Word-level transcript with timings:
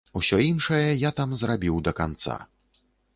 Усё 0.19 0.37
іншае 0.51 0.87
я 1.07 1.11
там 1.19 1.35
зрабіў 1.41 1.75
да 1.89 1.93
канца. 1.99 2.39